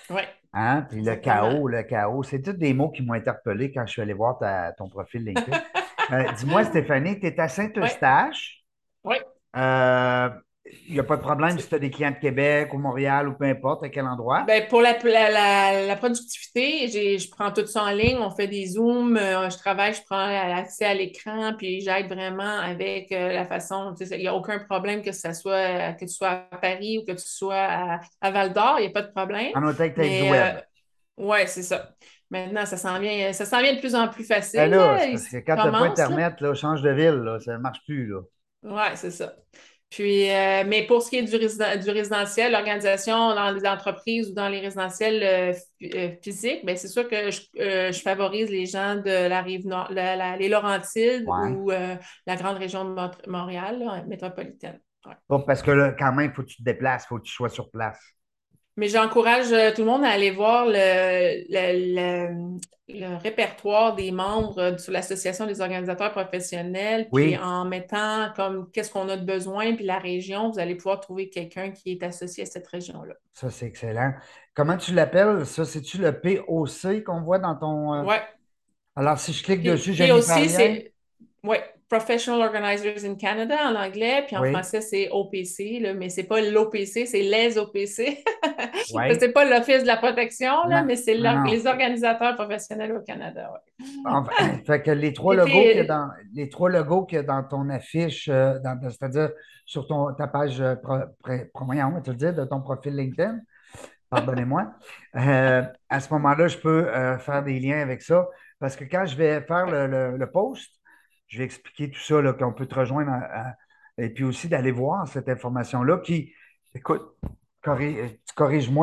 [0.09, 0.27] Ouais.
[0.53, 0.83] Hein?
[0.89, 4.01] Puis le chaos, le chaos, c'est tous des mots qui m'ont interpellé quand je suis
[4.01, 5.57] allé voir ta- ton profil LinkedIn.
[6.11, 8.63] Euh, Dis-moi, Stéphanie, tu es à Saint-Eustache.
[9.03, 9.17] Oui.
[9.55, 10.29] Euh,
[10.87, 13.27] Il n'y a pas de problème si tu as des clients de Québec ou Montréal
[13.29, 14.43] ou peu importe à quel endroit?
[14.47, 16.87] Ben, pour la, la, la, la productivité,
[17.19, 20.25] je prends tout ça en ligne, on fait des zooms, euh, je travaille, je prends
[20.55, 25.03] accès à l'écran, puis j'aide vraiment avec euh, la façon, il n'y a aucun problème
[25.03, 28.51] que ça soit, que tu sois à Paris ou que tu sois à, à Val
[28.51, 29.51] d'Or, il n'y a pas de problème.
[29.55, 30.57] en autant que tu du web.
[31.17, 31.91] euh, ouais, c'est ça.
[32.31, 34.61] Maintenant, ça s'en vient, ça s'en vient de plus en plus facile.
[34.61, 35.85] Ben là, parce que quand tu n'as pas.
[35.85, 38.11] Internet, là, change de ville, là, ça ne marche plus.
[38.63, 39.35] Oui, c'est ça.
[39.89, 44.29] Puis, euh, mais pour ce qui est du, résiden- du résidentiel, l'organisation dans les entreprises
[44.29, 45.53] ou dans les résidentiels euh,
[45.95, 49.65] euh, physiques, bien, c'est sûr que je, euh, je favorise les gens de la rive
[49.67, 51.49] nord, la- la- les Laurentides Ouais.
[51.49, 54.81] ou la grande région de Mont- Montréal, là, métropolitaine.
[55.05, 55.13] Ouais.
[55.29, 57.23] Bon, parce que là, quand même, il faut que tu te déplaces, il faut que
[57.23, 57.99] tu sois sur place.
[58.77, 64.11] Mais j'encourage euh, tout le monde à aller voir le, le, le- le répertoire des
[64.11, 67.07] membres euh, sur l'Association des organisateurs professionnels.
[67.11, 67.37] Puis Oui.
[67.37, 71.29] en mettant comme qu'est-ce qu'on a de besoin, puis la région, vous allez pouvoir trouver
[71.29, 73.15] quelqu'un qui est associé à cette région-là.
[73.33, 74.13] Ça, c'est excellent.
[74.53, 75.45] Comment tu l'appelles?
[75.47, 77.93] Ça, c'est-tu le POC qu'on voit dans ton.
[77.95, 78.21] euh, Ouais.
[78.95, 80.47] Alors, si je clique dessus, aussi, rien?
[80.47, 80.93] c'est
[81.43, 84.51] ouais, Professional Organizers in Canada en anglais, puis en Oui.
[84.51, 88.23] français, c'est OPC, là, mais c'est pas l'OPC, c'est les OPC.
[88.93, 89.17] Ouais.
[89.19, 93.51] C'est pas l'Office de la protection, là, Non, mais c'est les organisateurs professionnels au Canada.
[93.51, 93.85] ouais.
[94.05, 94.31] Enfin,
[94.67, 97.23] fait que les trois logos qu'il y a dans, les trois logos qu'il y a
[97.23, 99.31] dans ton affiche, euh, c'est-à-dire
[99.65, 103.39] sur ton, ta page, euh, pro, pro- te le dire, de ton profil LinkedIn,
[104.09, 104.71] pardonnez-moi,
[105.15, 108.27] euh, à ce moment-là, je peux euh, faire des liens avec ça
[108.59, 110.71] parce que quand je vais faire le, le- le post,
[111.27, 113.11] je vais expliquer tout ça, qu'on peut te rejoindre
[113.97, 116.33] et puis aussi d'aller voir cette information-là qui,
[116.73, 117.01] écoute,
[117.63, 118.19] corri-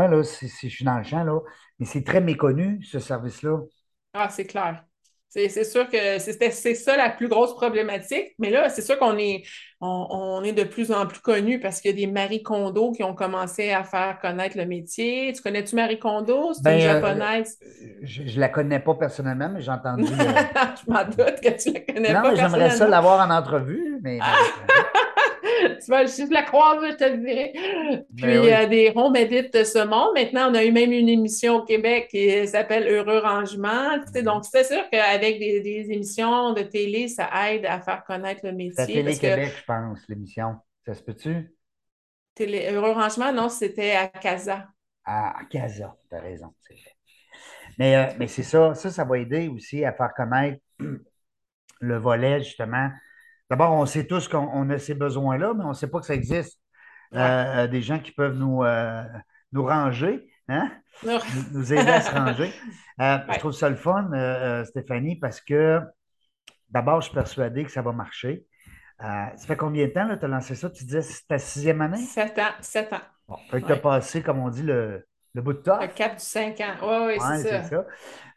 [0.09, 1.41] là, si, si je suis dans le champ, là,
[1.79, 3.59] mais c'est très méconnu, ce service-là.
[4.15, 4.87] Ah, c'est clair.
[5.35, 8.35] C'est c'est sûr que c'était- c'est ça la plus grosse problématique.
[8.39, 9.45] Mais là, c'est sûr qu'on est,
[9.81, 12.93] on, on est de plus en plus connus parce qu'il y a des Marie Kondo
[12.93, 15.33] qui ont commencé à faire connaître le métier.
[15.33, 16.53] Tu connais-tu Marie Kondo?
[16.53, 17.59] C'est Ben, une euh, japonaise.
[18.03, 20.05] Je ne la connais pas personnellement, mais j'ai entendu.
[20.21, 20.43] euh,
[20.87, 23.99] Je m'en doute que tu la connais Non, pas mais j'aimerais ça l'avoir en entrevue,
[24.03, 24.19] mais.
[25.85, 27.53] Tu vas juste la croire, je te le dirai.
[27.55, 28.51] Puis, Ben oui.
[28.53, 30.15] euh, des home edits de ce monde.
[30.15, 33.99] Maintenant, on a eu même une émission au Québec qui s'appelle Heureux Rangement.
[34.07, 38.05] Tu sais, donc, c'est sûr qu'avec des, des émissions de télé, ça aide à faire
[38.05, 38.85] connaître le métier.
[38.85, 40.57] C'est que Télé-Québec, je pense, l'émission.
[40.87, 41.55] Ça se peut-tu?
[42.35, 44.67] télé- Heureux Rangement, non, c'était à Casa.
[45.05, 46.55] À, à Casa, tu as raison.
[47.79, 50.61] Mais, euh, mais c'est ça, ça, ça va aider aussi à faire connaître
[51.81, 52.91] le volet, justement.
[53.53, 56.07] D'abord, on sait tous qu'on on a ces besoins-là, mais on ne sait pas que
[56.07, 56.59] ça existe.
[57.13, 57.19] Ouais.
[57.21, 59.05] Euh, des gens qui peuvent nous, euh,
[59.53, 60.71] nous ranger, hein?
[61.05, 61.19] Nous,
[61.53, 62.51] nous aider à se ranger.
[63.01, 65.81] Euh, Je trouve ça le fun, euh, euh, Stéphanie, parce que
[66.71, 68.47] d'abord, je suis persuadé que ça va marcher.
[69.03, 70.71] Euh, ça fait combien de temps que tu as lancé ça?
[70.71, 71.99] Tu disais que c'est ta sixième année?
[71.99, 73.01] Sept ans, sept ans.
[73.29, 75.81] Bon, fait que tu as passé, comme on dit, le, le bout de temps.
[75.81, 76.75] Le cap du cinq ans.
[76.83, 77.63] Oui, oui, Ouais, c'est ça.
[77.65, 77.85] c'est ça.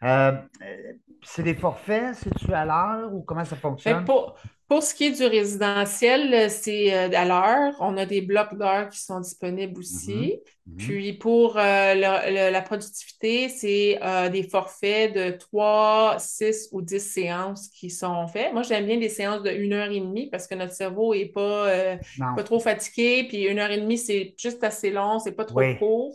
[0.04, 4.06] Euh, euh, c'est des forfaits, c'est-tu à l'heure ou comment ça fonctionne?
[4.06, 7.75] pour, Pour ce qui est du résidentiel, c'est euh, à l'heure.
[7.80, 10.39] On a des blocs d'heures qui sont disponibles aussi.
[10.65, 10.78] Mhm.
[10.78, 16.82] Puis pour euh, le- le- la productivité, c'est euh, des forfaits de 3, 6 ou
[16.82, 18.51] 10 séances qui sont faits.
[18.54, 21.28] Moi, j'aime bien des séances de 1 heure et demie parce que notre cerveau n'est
[21.28, 21.97] pas, euh,
[22.36, 23.25] pas trop fatigué.
[23.30, 25.78] Puis une heure et demie, c'est juste assez long, c'est pas trop Oui.
[25.78, 26.13] court.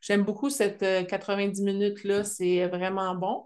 [0.00, 3.44] J'aime beaucoup cette euh, 90 minutes-là, c'est vraiment bon.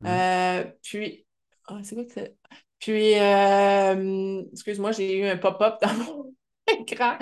[0.00, 0.06] Mm.
[0.08, 1.26] Euh, puis,
[1.66, 2.36] ah, c'est quoi que c'est?
[2.80, 6.34] Puis, euh, excuse-moi, j'ai eu un pop-up dans mon
[6.80, 7.14] écran.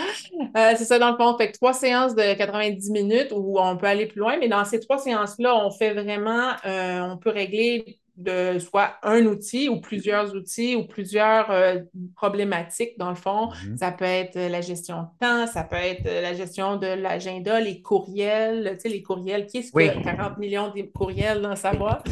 [0.57, 1.37] Euh, c'est ça, dans le fond.
[1.39, 4.65] Fait que trois séances de 90 minutes où on peut aller plus loin, mais dans
[4.65, 9.79] ces trois séances-là, on fait vraiment, euh, on peut régler de soit un outil ou
[9.81, 11.77] plusieurs outils ou plusieurs euh,
[12.17, 13.51] problématiques, dans le fond.
[13.67, 13.77] Mhm.
[13.77, 17.83] Ça peut être la gestion de temps, ça peut être la gestion de l'agenda, les
[17.83, 19.47] courriels, tu sais, les courriels.
[19.47, 19.89] Qui est-ce qui Oui.
[19.89, 22.07] a 40 millions de courriels dans sa boîte?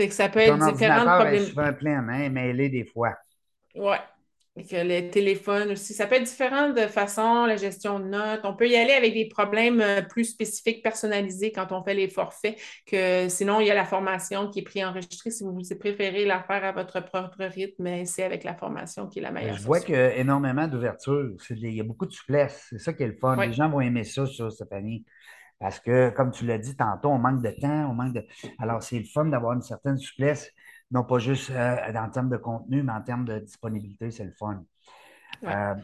[0.00, 1.48] Fait que ça peut Ton être différentes problématiques.
[1.50, 3.18] souvent plein, hein, mêlé des fois.
[4.56, 5.92] Et que le téléphone aussi.
[5.92, 8.40] Ça peut être différent de façon, la gestion de notes.
[8.44, 12.08] On peut y aller avec des problèmes euh, plus spécifiques, personnalisés quand on fait les
[12.08, 15.30] forfaits, que sinon, il y a la formation qui est préenregistrée.
[15.30, 19.18] Si vous préférez la faire à votre propre rythme, mais c'est avec la formation qui
[19.18, 19.56] est la meilleure.
[19.58, 21.30] Je vois qu'il y a énormément d'ouverture.
[21.50, 22.68] Il y a beaucoup de souplesse.
[22.70, 23.36] C'est ça qui est le fun.
[23.38, 23.48] Oui.
[23.48, 25.04] Les gens vont aimer ça, ça, Stéphanie.
[25.60, 28.26] Parce que, comme tu l'as dit tantôt, on manque de temps, on manque de.
[28.58, 30.50] Alors, c'est le fun d'avoir une certaine souplesse,
[30.90, 34.32] non pas juste euh, en termes de contenu, mais en termes de disponibilité, c'est le
[34.32, 34.64] fun.
[35.42, 35.54] Ouais.
[35.54, 35.74] Euh,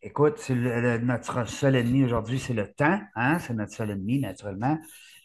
[0.00, 3.00] écoute, c'est le- le- notre seul ennemi aujourd'hui, c'est le temps.
[3.14, 3.38] Hein?
[3.38, 4.78] C'est notre seul ennemi, naturellement.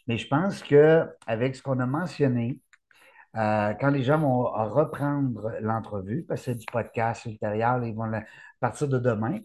[0.06, 2.60] Mais je pense qu'avec ce qu'on a mentionné,
[3.36, 8.12] euh, quand les gens vont reprendre l'entrevue, parce que c'est du podcast ultérieur, ils vont
[8.12, 8.22] à
[8.60, 9.38] partir de demain,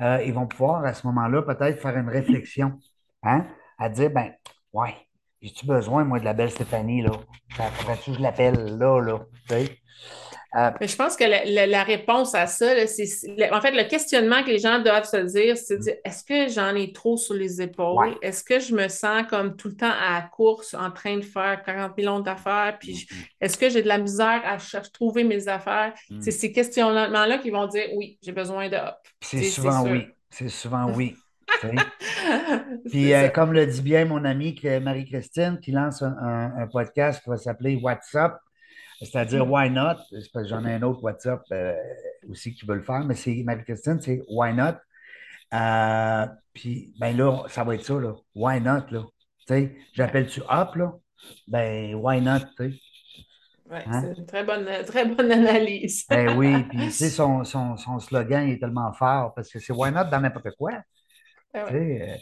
[0.00, 2.78] euh, ils vont pouvoir à ce moment-là peut-être faire une réflexion,
[3.22, 3.46] hein,
[3.78, 4.32] à dire, ben,
[4.72, 4.94] ouais,
[5.42, 7.10] j'ai-tu besoin, moi, de la belle Stéphanie, là?
[7.56, 9.20] Faudrait-tu que je l'appelle là, là?
[10.56, 13.06] Euh, Mais je pense que la, la- la réponse à ça, c'est
[13.52, 16.48] en fait le questionnement que les gens doivent se dire, c'est de dire est-ce que
[16.48, 17.96] j'en ai trop sur les épaules?
[18.08, 18.18] Ouais.
[18.22, 21.24] Est-ce que je me sens comme tout le temps à la course en train de
[21.24, 22.76] faire 40 millions d'affaires?
[22.78, 23.06] Puis je-
[23.40, 25.94] est-ce que j'ai de la misère à chercher, trouver mes affaires?
[26.10, 26.20] Mm.
[26.20, 28.96] C'est ces questionnements-là qui vont dire oui, j'ai besoin de hop.
[29.20, 30.06] c'est souvent oui.
[30.30, 31.16] C'est souvent oui.
[32.90, 37.22] Puis, euh, comme le dit bien mon amie Marie-Christine, qui lance un, un- un podcast
[37.22, 38.38] qui va s'appeler WhatsApp,
[39.00, 39.96] c'est-à-dire Why Not?
[40.44, 41.74] J'en ai un autre WhatsApp euh,
[42.28, 44.74] aussi qui veut le faire, mais c'est Marie-Christine, c'est Why Not?
[45.54, 48.14] Euh, puis, ben là, ça va être ça, là.
[48.34, 49.04] Why Not, là?
[49.92, 50.92] J'appelle-tu Up, là?
[51.46, 52.74] Ben, Why Not, tu?
[53.70, 54.02] Ouais, Hein?
[54.14, 56.04] c'est une très bonne, très bonne analyse.
[56.08, 59.72] Ben oui, puis tu sais, son, son, son slogan est tellement fort parce que c'est
[59.72, 60.72] Why Not dans n'importe quoi.
[61.56, 62.02] Ah ouais.
[62.02, 62.16] euh,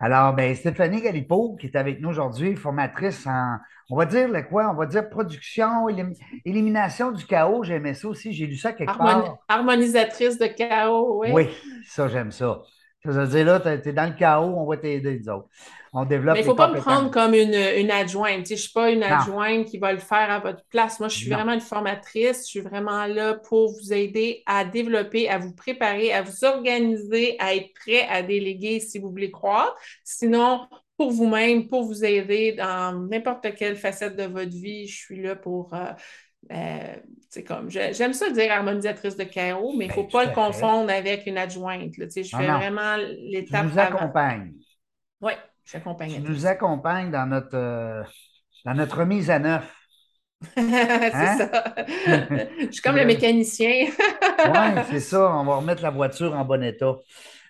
[0.00, 3.56] Alors, ben, Stéphanie Galipo, qui est avec nous aujourd'hui, formatrice en,
[3.88, 4.70] on va dire le quoi?
[4.70, 7.62] On va dire production, élim- élimination du chaos.
[7.64, 8.32] J'aimais ça aussi.
[8.32, 9.36] J'ai lu ça quelque Harmoni- part.
[9.48, 11.28] harmonisatrice de chaos, oui.
[11.32, 11.48] Oui,
[11.86, 12.60] ça, j'aime ça.
[13.04, 15.48] Ça veut dire là, tu es dans le chaos, on va t'aider, nous autres.
[15.92, 18.46] On développe Mais il ne faut pas me prendre comme une, une adjointe.
[18.46, 19.06] Je ne suis pas une Non.
[19.06, 21.00] adjointe qui va le faire à votre place.
[21.00, 21.36] Moi, je suis Non.
[21.36, 22.42] vraiment une formatrice.
[22.44, 27.34] Je suis vraiment là pour vous aider à développer, à vous préparer, à vous organiser,
[27.40, 29.74] à être prêt à déléguer si vous voulez croire.
[30.04, 30.60] Sinon,
[30.96, 35.34] pour vous-même, pour vous aider dans n'importe quelle facette de votre vie, je suis là
[35.34, 35.74] pour.
[35.74, 35.86] euh,
[36.52, 36.94] euh,
[37.46, 40.28] comme, je- j'aime ça dire harmonisatrice de chaos, mais il ne faut Ben, pas tout
[40.30, 40.40] le fait.
[40.40, 41.96] confondre avec une adjointe.
[41.98, 42.06] là.
[42.14, 42.58] Je Non, fais non.
[42.58, 43.96] vraiment l'étape nous avant.
[43.98, 44.52] accompagnes.
[45.74, 46.14] Oui, j'accompagne.
[46.14, 48.02] Tu nous accompagnes dans notre, euh,
[48.64, 49.76] dans notre remise à neuf.
[50.54, 50.62] c'est
[51.12, 51.36] Hein?
[51.36, 51.74] ça.
[51.96, 53.86] Je suis comme le mécanicien.
[54.44, 55.30] Oui, c'est ça.
[55.36, 56.96] On va remettre la voiture en bon état.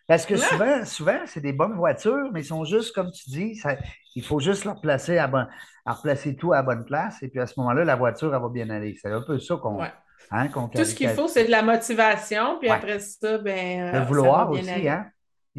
[0.07, 0.41] Parce que Ouais.
[0.41, 3.77] souvent, souvent, c'est des bonnes voitures, mais ils sont juste, comme tu dis, ça-
[4.17, 5.47] il faut juste leur placer à, bon-
[5.87, 7.23] à replacer tout à la bonne place.
[7.23, 8.97] Et puis à ce moment-là, la voiture, elle va bien aller.
[9.01, 9.93] C'est un peu ça qu'on Ouais.
[10.31, 12.59] hein, Tout ce qu'il faut, c'est de la motivation.
[12.59, 12.77] Puis Ouais.
[12.77, 14.89] après ça, ben, euh, Le ça vouloir aussi, aller.
[14.89, 15.11] hein?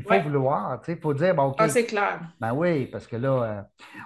[0.01, 0.21] Il faut Ouais.
[0.23, 0.81] vouloir.
[0.87, 1.55] Il faut dire, bon, OK.
[1.59, 2.19] Ah, c'est clair.
[2.39, 3.61] Ben oui, parce que là, euh,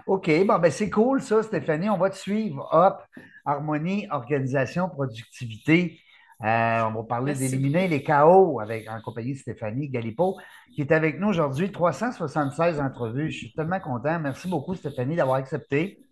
[0.07, 1.89] OK, bon, ben c'est cool ça, Stéphanie.
[1.89, 2.67] On va te suivre.
[2.71, 3.01] Hop,
[3.45, 5.99] harmonie, organisation, productivité.
[6.43, 10.37] Euh, on va parler d'éliminer les chaos avec, en compagnie de Stéphanie Galipo,
[10.73, 11.71] qui est avec nous aujourd'hui.
[11.71, 13.31] 376 entrevues.
[13.31, 14.19] Je suis tellement content.
[14.19, 16.03] Merci beaucoup, Stéphanie, d'avoir accepté.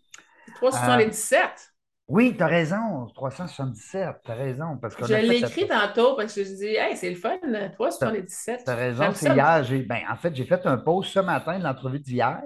[0.56, 1.73] 377.
[2.14, 3.08] Oui, tu as raison.
[3.16, 4.78] 377, tu as raison.
[4.78, 7.40] Parce Je l'ai la- écrit tantôt parce que je dis, hey, c'est le fun,
[7.74, 8.62] 377.
[8.64, 9.64] Tu as raison, c'est hier.
[9.88, 12.44] ben, en fait, j'ai fait un post ce matin de l'entrevue d'hier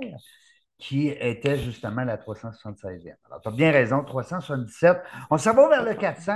[0.78, 3.16] qui était justement la 376e.
[3.26, 5.02] Alors, tu as bien raison, 377.
[5.30, 6.32] On s'en va vers le 400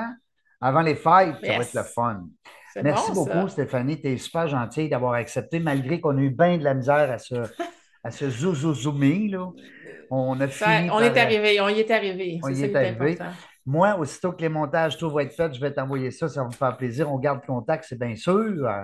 [0.60, 1.38] avant les fêtes.
[1.41, 2.24] Ça va être le fun.
[2.84, 3.54] Merci bon, beaucoup, ça.
[3.54, 4.02] Stéphanie.
[4.02, 7.17] Tu es super gentille d'avoir accepté, malgré qu'on a eu bien de la misère à
[7.17, 7.36] se,
[8.04, 9.50] à se zouzoumer, là.
[10.10, 12.40] On a Ça- fini on par- est arrivé, on y est arrivé.
[12.44, 13.12] On y est arrivé.
[13.14, 13.38] important.
[13.66, 16.28] Moi, aussitôt que les montages, tout va être fait, je vais t'envoyer ça.
[16.28, 17.12] Ça va me faire plaisir.
[17.12, 18.34] On garde contact, c'est bien sûr.
[18.68, 18.84] Euh,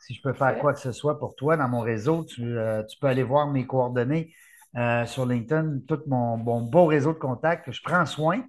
[0.00, 2.82] si je peux faire quoi que ce soit pour toi dans mon réseau, tu, euh,
[2.84, 4.32] tu peux aller voir mes coordonnées
[4.76, 8.42] euh, sur LinkedIn, tout mon, beau réseau de contacts que je prends soin.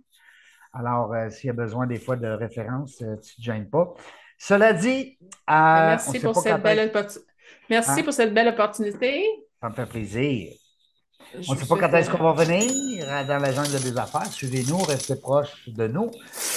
[0.73, 3.93] Alors, euh, s'il y a besoin des fois de références, tu ne te gênes pas.
[4.38, 6.91] Cela dit, on Merci pour cette belle
[7.69, 8.03] Merci Hein?
[8.03, 9.25] pour cette belle opportunité.
[9.62, 10.54] Ça me fait plaisir.
[11.34, 13.98] Je On ne sait pas quand est-ce qu'on va venir euh, dans la jungle des
[13.98, 14.32] affaires.
[14.32, 16.12] Suivez-nous, restez proches de nous.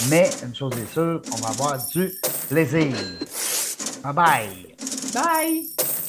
[0.09, 2.13] Mais une chose est sûre, on va avoir du
[2.49, 2.95] plaisir.
[4.03, 4.77] Bye bye.
[5.13, 6.00] Bye!